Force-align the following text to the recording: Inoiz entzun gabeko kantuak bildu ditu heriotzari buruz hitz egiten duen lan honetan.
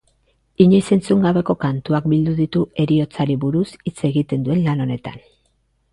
Inoiz 0.63 0.87
entzun 0.95 1.21
gabeko 1.25 1.55
kantuak 1.65 2.09
bildu 2.13 2.35
ditu 2.41 2.63
heriotzari 2.85 3.39
buruz 3.47 3.67
hitz 3.83 3.97
egiten 4.13 4.49
duen 4.49 4.67
lan 4.71 4.83
honetan. 4.87 5.25